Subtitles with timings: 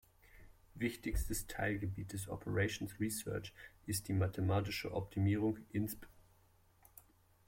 [0.73, 3.53] Wichtigstes Teilgebiet des Operations Research
[3.85, 6.07] ist die mathematische Optimierung, insb.